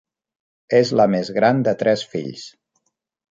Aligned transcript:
És 0.77 0.91
la 0.99 1.05
més 1.15 1.29
gran 1.37 1.61
de 1.69 1.75
tres 1.83 2.05
fills. 2.15 2.47